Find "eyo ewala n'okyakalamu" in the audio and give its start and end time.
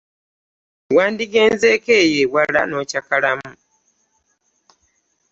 2.03-3.51